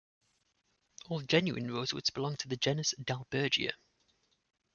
[1.09, 3.73] All genuine rosewoods belong to the genus "Dalbergia".